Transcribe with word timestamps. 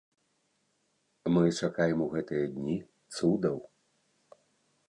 Мы 1.35 1.43
чакаем 1.59 2.01
у 2.05 2.09
гэтыя 2.15 2.45
дні 2.57 2.77
цудаў. 3.17 3.57